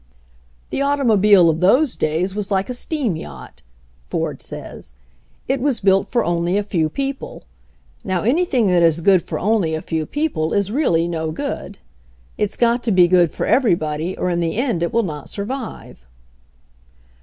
"The 0.71 0.81
automobile 0.81 1.47
of 1.47 1.59
those 1.59 1.95
days 1.95 2.33
was 2.33 2.49
like 2.49 2.71
a 2.71 2.73
steam 2.73 3.13
yacht/' 3.13 3.61
Ford 4.07 4.41
says. 4.41 4.93
"It 5.47 5.61
was 5.61 5.79
built 5.79 6.07
for 6.07 6.25
only 6.25 6.57
a 6.57 6.63
few 6.63 6.89
people. 6.89 7.43
Now 8.03 8.23
anything 8.23 8.65
that 8.69 8.81
is 8.81 9.01
good 9.01 9.21
for 9.21 9.37
only 9.37 9.75
a 9.75 9.81
few 9.83 10.07
people 10.07 10.53
is 10.53 10.71
really 10.71 11.07
no 11.07 11.29
good. 11.29 11.77
It's 12.35 12.57
got 12.57 12.81
to 12.85 12.91
be 12.91 13.07
good 13.07 13.29
for 13.29 13.45
everybody 13.45 14.17
or 14.17 14.31
in 14.31 14.39
the 14.39 14.57
end 14.57 14.81
it 14.81 14.91
will 14.91 15.03
not 15.03 15.29
survive." 15.29 16.03